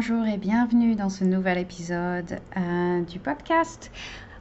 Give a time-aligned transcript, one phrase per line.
[0.00, 3.90] Bonjour et bienvenue dans ce nouvel épisode euh, du podcast.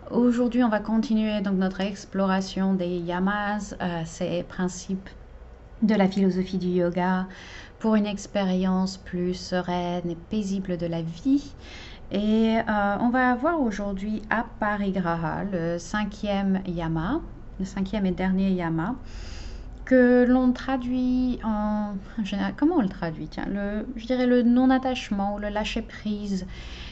[0.09, 5.09] Aujourd'hui, on va continuer donc notre exploration des yamas, euh, ces principes
[5.81, 7.27] de la philosophie du yoga
[7.79, 11.53] pour une expérience plus sereine et paisible de la vie.
[12.13, 17.19] Et euh, on va voir aujourd'hui Aparigraha, le cinquième yama,
[17.59, 18.95] le cinquième et dernier yama
[19.89, 21.95] que l'on traduit en,
[22.57, 26.45] comment on le traduit Tiens, le, je dirais le non-attachement ou le lâcher-prise,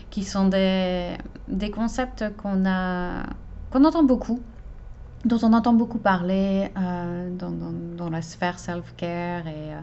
[0.10, 1.12] qui sont des,
[1.48, 3.22] des concepts qu'on a
[3.70, 4.42] qu'on entend beaucoup,
[5.26, 9.82] dont on entend beaucoup parler euh, dans, dans, la sphère self-care et euh,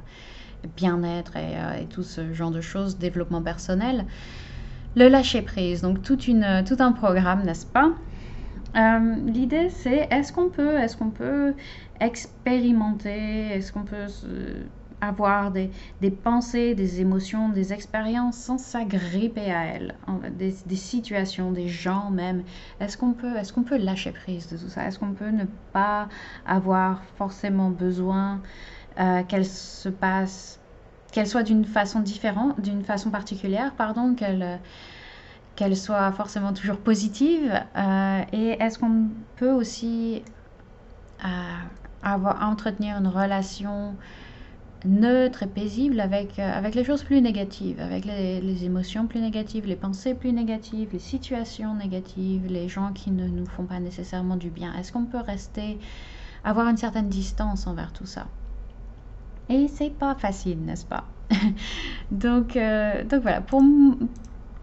[0.77, 4.07] bien-être et, euh, et, tout ce genre de choses, développement personnel.
[4.97, 7.93] Le lâcher-prise, donc toute une, tout un programme, n'est-ce pas?
[8.75, 11.55] L'idée, c'est est-ce qu'on peut, est-ce qu'on peut
[12.01, 14.07] expérimenter Est-ce qu'on peut
[15.01, 15.71] avoir des,
[16.11, 19.95] pensées, des émotions, des expériences sans s'agripper à elles,
[20.33, 22.43] des, des, situations, des gens même?
[22.81, 24.87] Est-ce qu'on peut, est-ce qu'on peut lâcher prise de tout ça?
[24.87, 26.09] Est-ce qu'on peut ne pas
[26.47, 28.43] avoir forcément besoin
[28.99, 30.61] euh, qu'elle se passe,
[31.13, 34.61] qu'elle soit d'une façon différente, d'une façon particulière, pardon, qu'elle
[35.57, 40.23] qu'elle soit forcément toujours positive euh, Et est-ce qu'on peut aussi
[41.25, 41.29] euh,
[42.03, 43.95] avoir, entretenir une relation
[44.85, 49.21] neutre et paisible avec, euh, avec les choses plus négatives, avec les, les, émotions plus
[49.21, 53.81] négatives, les pensées plus négatives, les situations négatives, les gens qui ne nous font pas
[53.81, 54.75] nécessairement du bien?
[54.75, 55.79] Est-ce qu'on peut rester,
[56.43, 58.27] avoir une certaine distance envers tout ça?
[59.49, 61.05] Et c'est pas facile, n'est-ce pas?
[62.11, 62.59] Donc,
[63.09, 63.63] donc voilà, pour,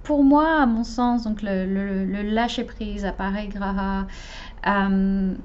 [0.03, 4.07] pour moi, à mon sens, donc le, lâcher prise, appareil Graha,
[4.67, 5.35] euh,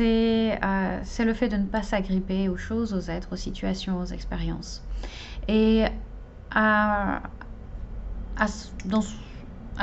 [0.00, 4.06] euh, c'est le fait de ne pas s'agripper aux choses, aux êtres, aux situations, aux
[4.06, 4.82] expériences.
[5.48, 5.84] Et
[6.50, 7.22] à,
[8.36, 8.46] à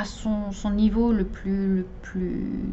[0.04, 2.70] son, son, niveau le plus, le plus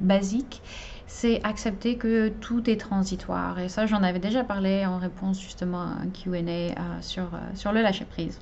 [0.00, 0.62] basique,
[1.06, 3.58] c'est accepter que tout est transitoire.
[3.58, 7.38] Et ça, j'en avais déjà parlé en réponse justement à un QA euh, sur, euh,
[7.54, 8.38] sur le lâcher-prise.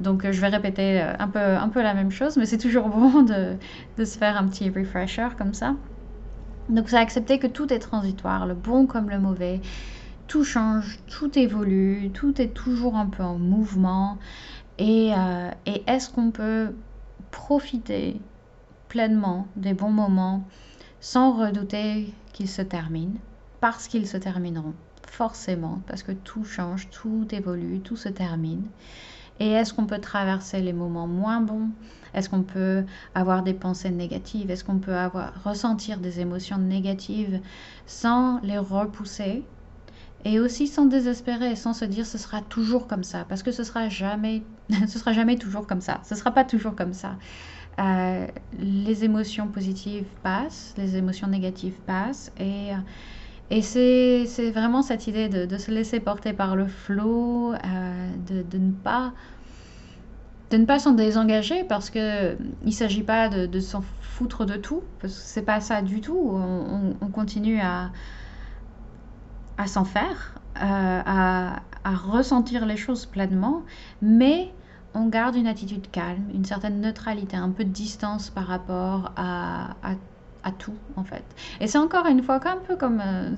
[0.00, 3.22] Donc, je vais répéter un peu, un peu la même chose, mais c'est toujours bon
[3.22, 3.56] de,
[3.96, 5.74] de se faire un petit refresher comme ça.
[6.68, 9.60] Donc c'est accepter que tout est transitoire, le bon comme le mauvais.
[10.26, 14.18] Tout change, tout évolue, tout est toujours un peu en mouvement.
[14.80, 16.74] Euh, et est-ce qu'on peut
[17.30, 18.20] profiter
[18.88, 20.48] pleinement des bons moments
[21.04, 23.18] sans redouter qu'ils se terminent
[23.60, 24.72] Parce qu'ils se termineront,
[25.06, 28.62] forcément, parce que tout change, tout évolue, tout se termine.
[29.38, 31.68] Et est-ce qu'on peut traverser les moments moins bons?
[32.14, 32.84] Est-ce qu'on peut
[33.14, 34.50] avoir des pensées négatives?
[34.50, 37.38] Est-ce qu'on peut avoir, ressentir des émotions négatives
[37.84, 39.44] sans les repousser?
[40.24, 43.62] Et aussi sans désespérer, sans se dire ce sera toujours comme ça, parce que ce
[43.62, 44.42] sera jamais,
[44.88, 46.00] ce sera jamais toujours comme ça.
[46.02, 47.18] Ce sera pas toujours comme ça.
[47.80, 48.26] Euh,
[48.58, 52.70] les émotions positives passent, les émotions négatives passent, et
[53.50, 58.58] et c'est vraiment cette idée de, se laisser porter par le flot, euh, de, de,
[58.58, 59.12] ne pas
[60.50, 64.56] de ne pas s'en désengager parce que il s'agit pas de, de s'en foutre de
[64.56, 66.18] tout parce que c'est pas ça du tout.
[66.32, 67.90] On, on continue à
[69.56, 70.60] à s'en faire, euh,
[71.06, 73.62] à, à, ressentir les choses pleinement,
[74.02, 74.52] mais
[74.94, 79.74] on garde une attitude calme, une certaine neutralité, un peu de distance par rapport à,
[80.44, 81.24] à tout en fait.
[81.60, 83.30] Et c'est encore une fois un peu comme euh,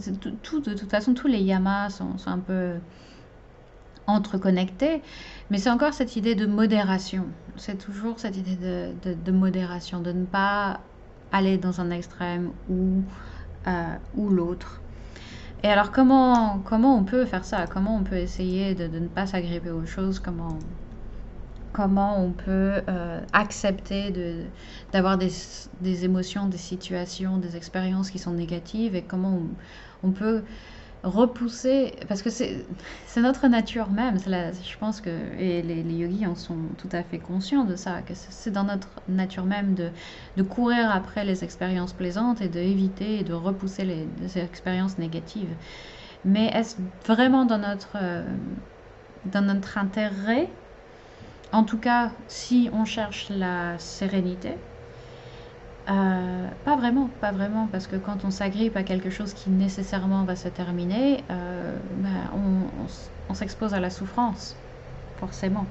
[0.42, 2.74] tout, de toute façon tous les yamas sont, un peu
[4.06, 5.02] entreconnectés,
[5.50, 7.26] mais c'est encore cette idée de modération.
[7.56, 10.80] C'est toujours cette idée de, de, de, modération, de ne pas
[11.32, 13.02] aller dans un extrême ou,
[13.66, 14.80] euh, ou l'autre.
[15.62, 17.66] Et alors comment, comment on peut faire ça?
[17.66, 20.20] Comment on peut essayer de, de ne pas s'agripper aux choses?
[20.20, 20.58] Comment
[21.76, 24.10] comment on peut euh, accepter
[24.92, 25.30] d'avoir des,
[25.82, 29.42] des, émotions, des situations, des expériences qui sont négatives et comment
[30.02, 30.42] on, peut
[31.02, 32.64] repousser, parce que c'est
[33.18, 37.18] notre nature même, je pense que, et les, les, yogis en sont tout à fait
[37.18, 39.90] conscients de ça, que c'est dans notre nature même de,
[40.38, 45.54] de, courir après les expériences plaisantes et d'éviter et de repousser les, les, expériences négatives.
[46.24, 48.24] Mais est-ce vraiment dans notre, euh,
[49.26, 50.48] dans notre intérêt
[51.56, 54.58] en tout cas, si on cherche la sérénité,
[55.88, 60.24] euh, pas vraiment, pas vraiment, parce que quand on s'agrippe à quelque chose qui nécessairement
[60.24, 62.30] va se terminer, euh, ben
[63.28, 64.62] on, s'expose à la souffrance,
[65.14, 65.66] forcément.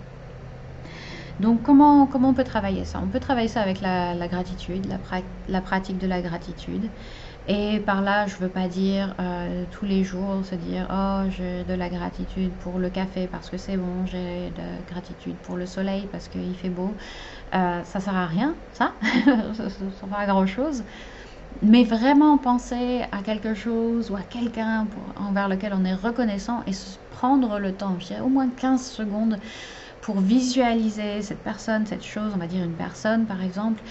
[1.40, 3.02] Donc comment, comment on peut travailler ça?
[3.04, 4.88] On peut travailler ça avec la, gratitude,
[5.50, 6.90] la, pratique de la gratitude.
[7.48, 11.30] Et par là, je ne veux pas dire euh, tous les jours se dire oh
[11.30, 15.36] j'ai de la gratitude pour le café parce que c'est bon, j'ai de la gratitude
[15.44, 16.92] pour le soleil parce qu'il fait beau.
[17.54, 18.94] Euh, ça sert à rien, ça,
[19.54, 20.84] ça ne sert à grand chose.
[21.62, 26.72] Mais vraiment penser à quelque chose ou à quelqu'un envers lequel on est reconnaissant et
[27.12, 29.38] prendre le temps, je dirais au moins 15 secondes
[30.06, 33.82] pour visualiser cette personne, cette chose, on va dire une personne par exemple,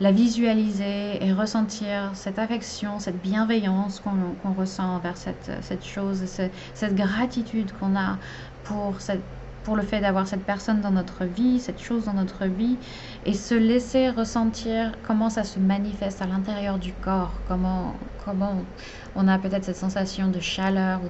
[0.00, 6.94] la visualiser et ressentir cette affection, cette bienveillance qu'on ressent envers cette, cette chose, cette,
[6.96, 8.18] gratitude qu'on a
[8.64, 9.22] pour, cette,
[9.62, 12.80] pour le fait d'avoir cette personne dans notre vie, cette chose dans notre vie,
[13.24, 17.94] et se laisser ressentir comment ça se manifeste à l'intérieur du corps, comment,
[18.24, 18.66] comment
[19.14, 21.00] on a peut-être cette sensation de chaleur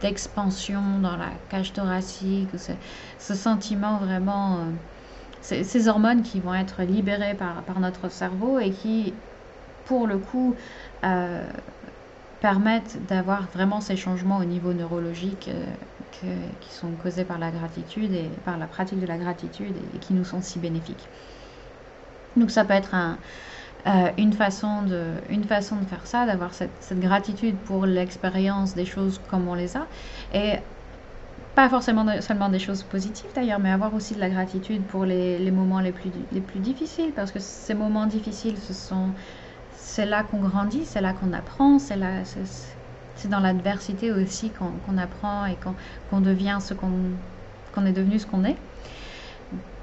[0.00, 2.50] d'expansion dans la cage thoracique,
[3.18, 4.58] ce, sentiment vraiment...
[4.58, 4.72] Euh,
[5.42, 9.14] ces hormones qui vont être libérées par, par, notre cerveau et qui,
[9.84, 10.56] pour le coup,
[11.04, 11.48] euh,
[12.40, 15.48] permettent d'avoir vraiment ces changements au niveau neurologique
[16.24, 19.98] euh, qui sont causés par la gratitude et par la pratique de la gratitude et,
[19.98, 21.08] qui nous sont si bénéfiques.
[22.36, 23.18] Donc ça peut être un,
[23.86, 28.84] euh, une, façon de, une façon de faire ça, d'avoir cette, gratitude pour l'expérience des
[28.84, 29.86] choses comme on les a.
[30.34, 30.56] Et
[31.54, 35.38] pas forcément seulement des choses positives d'ailleurs, mais avoir aussi de la gratitude pour les,
[35.38, 39.10] les, moments les plus, les plus difficiles, parce que ces moments difficiles, ce sont,
[39.72, 42.24] c'est là qu'on grandit, c'est là qu'on apprend, c'est là,
[43.14, 45.56] c'est dans l'adversité aussi qu'on apprend et
[46.10, 48.56] qu'on devient ce qu'on est devenu, ce qu'on est.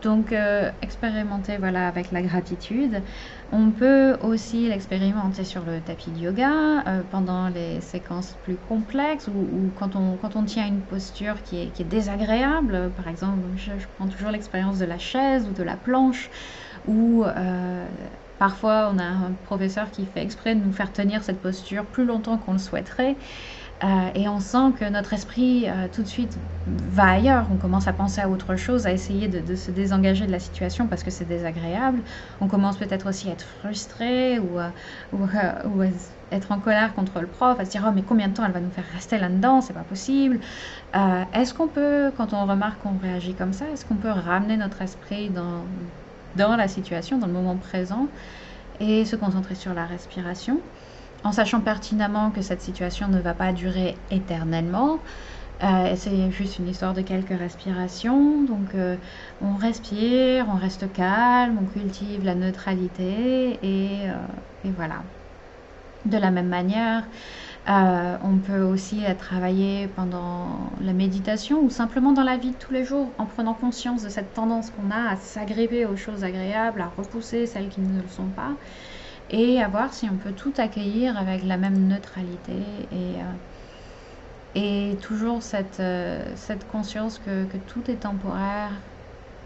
[0.04, 3.04] Donc, euh, expérimenter voilà, avec la gratitude.
[3.50, 9.30] On peut aussi l'expérimenter sur le tapis de yoga euh, pendant les séquences plus complexes
[9.30, 12.92] ou, quand, on, quand on tient une posture qui est, désagréable.
[12.94, 16.30] Par exemple, je, prends toujours l'expérience de la chaise ou de la planche
[16.86, 17.88] ou euh,
[18.38, 22.04] parfois on a un professeur qui fait exprès de nous faire tenir cette posture plus
[22.04, 23.16] longtemps qu'on le souhaiterait.
[23.83, 27.47] Euh, et on sent que notre esprit euh, tout de suite va ailleurs.
[27.51, 30.88] On commence à penser à autre chose, à essayer de, se désengager de la situation
[30.88, 32.01] parce que c'est désagréable.
[32.39, 34.71] On commence peut-être aussi à être frustré ou, à
[36.31, 38.53] être en colère contre le prof, à se dire oh mais combien de temps elle
[38.53, 40.39] va nous faire rester là-dedans, c'est pas possible.
[40.95, 44.56] Euh, est-ce qu'on peut, quand on remarque qu'on réagit comme ça, est-ce qu'on peut ramener
[44.56, 45.68] notre esprit dans
[46.56, 48.07] la situation, dans le moment présent
[48.80, 50.62] et se concentrer sur la respiration?
[51.23, 54.99] En sachant pertinemment que cette situation ne va pas durer éternellement.
[55.63, 58.43] Euh, c'est juste une histoire de quelques respirations.
[58.43, 58.97] Donc euh,
[59.41, 65.03] on respire, on reste calme, on cultive la neutralité et, euh, voilà.
[66.05, 67.07] De la même manière,
[67.65, 72.83] on peut aussi travailler pendant la méditation ou simplement dans la vie de tous les
[72.83, 76.89] jours en prenant conscience de cette tendance qu'on a à s'agripper aux choses agréables, à
[76.97, 78.57] repousser celles qui ne le sont pas
[79.29, 82.53] et à voir si on peut tout accueillir avec la même neutralité
[82.91, 83.33] et, euh,
[84.55, 88.71] et toujours cette, euh, cette conscience que, que, tout est temporaire,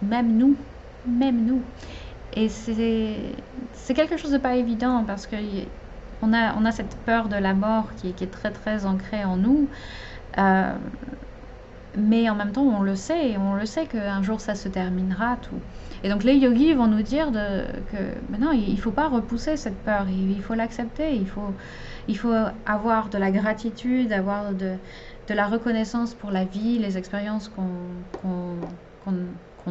[0.01, 0.57] même nous,
[1.05, 1.63] même nous.
[2.33, 5.35] Et c'est quelque chose de pas évident parce que
[6.21, 9.37] on a, on a cette peur de la mort qui, est très très ancrée en
[9.37, 9.69] nous.
[10.37, 10.75] Euh,
[11.97, 15.37] mais en même temps, on le sait, on le sait qu'un jour ça se terminera
[15.41, 15.59] tout.
[16.03, 17.97] Et donc les yogis vont nous dire que
[18.29, 21.53] maintenant il ne faut pas repousser cette peur, il, faut l'accepter, il faut,
[22.07, 22.33] il faut
[22.65, 24.75] avoir de la gratitude, avoir de,
[25.27, 28.59] de la reconnaissance pour la vie, les expériences qu'on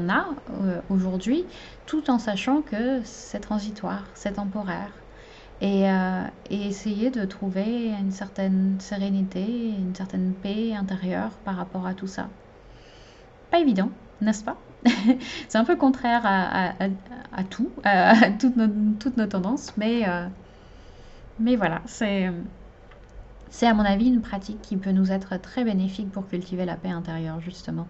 [0.09, 0.27] a
[0.63, 1.47] euh, aujourd'hui,
[1.87, 4.91] tout en sachant que c'est transitoire, c'est temporaire.
[5.61, 11.87] Et, euh, et, essayer de trouver une certaine sérénité, une certaine paix intérieure par rapport
[11.87, 12.29] à tout ça.
[13.51, 14.59] Pas évident, n'est-ce pas?
[15.49, 18.69] C'est un peu contraire à, tout, à toutes nos,
[19.01, 20.29] toutes nos tendances, mais, euh,
[21.39, 22.31] mais voilà, c'est,
[23.51, 26.77] c'est à mon avis une pratique qui peut nous être très bénéfique pour cultiver la
[26.77, 27.89] paix intérieure, justement.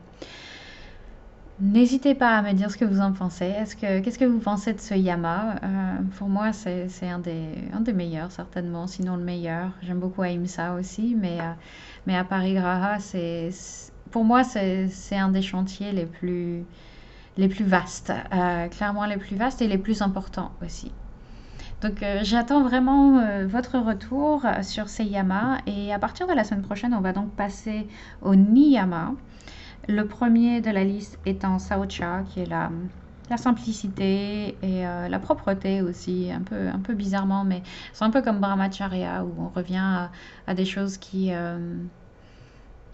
[1.58, 3.46] N'hésitez pas à me dire ce que vous en pensez.
[3.46, 7.92] Est-ce que, qu'est-ce que vous pensez de ce yama euh, Pour moi, c'est, un, des,
[7.94, 9.70] meilleurs, certainement, sinon le meilleur.
[9.80, 11.52] J'aime beaucoup Aimsa aussi, mais, euh,
[12.06, 13.48] mais à Parigraha, c'est,
[14.10, 16.66] pour moi, c'est, un des chantiers les plus,
[17.38, 20.92] les plus vastes, euh, clairement les plus vastes et les plus importants aussi.
[21.80, 26.94] Donc j'attends vraiment votre retour sur ces yamas et à partir de la semaine prochaine,
[26.94, 27.86] on va donc passer
[28.22, 29.12] au niyama.
[29.88, 32.70] Le premier de la liste étant Saucha, qui est la,
[33.36, 37.62] simplicité et la propreté aussi, un peu, bizarrement, mais
[37.92, 40.08] c'est un peu comme Brahmacharya où on revient
[40.46, 41.32] à, des choses qui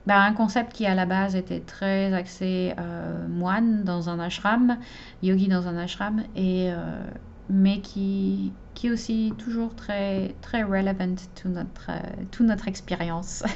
[0.07, 4.79] bah, un concept qui à la base était très axé euh, moine dans un ashram,
[5.23, 7.05] yogi dans un ashram, et, euh,
[7.49, 13.45] mais qui, qui est aussi toujours très, très relevant to notre, euh, to notre expérience.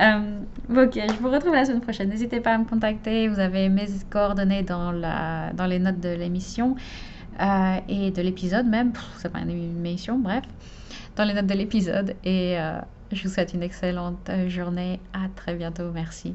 [0.00, 2.08] Euh, ok, je vous retrouve la semaine prochaine.
[2.08, 6.08] N'hésitez pas à me contacter, vous avez mes coordonnées dans, la, dans les notes de
[6.08, 6.74] l'émission
[7.40, 8.92] euh, et de l'épisode même.
[9.18, 10.42] C'est pas une émission, bref,
[11.14, 12.16] dans les notes de l'épisode.
[12.24, 12.56] Et
[13.12, 14.98] je vous souhaite une excellente journée.
[15.12, 15.92] À très bientôt.
[15.92, 16.34] Merci.